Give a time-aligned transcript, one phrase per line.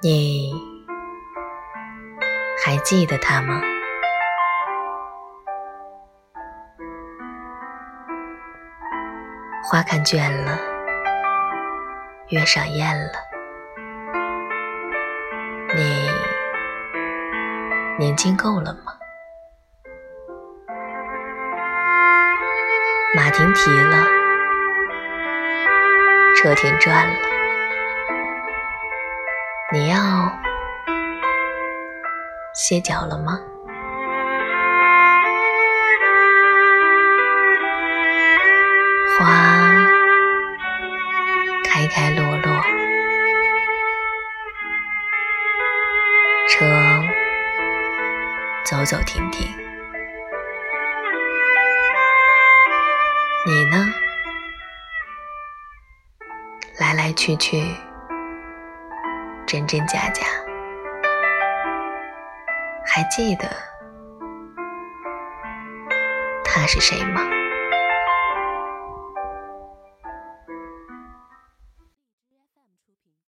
[0.00, 0.52] 你
[2.64, 3.60] 还记得他吗？
[9.64, 10.56] 花看倦了，
[12.28, 13.10] 月上厌了，
[15.74, 16.08] 你
[17.98, 18.92] 年轻够了吗？
[23.16, 24.06] 马停蹄了，
[26.36, 27.27] 车停转了，
[29.70, 30.32] 你要
[32.54, 33.38] 歇脚了吗？
[39.18, 39.26] 花
[41.64, 42.62] 开开落落，
[46.48, 46.64] 车
[48.64, 49.46] 走走停停，
[53.44, 53.92] 你呢？
[56.78, 57.76] 来来去去，
[59.48, 60.26] 真真假假，
[62.84, 63.48] 还记得
[66.44, 67.22] 他是谁吗？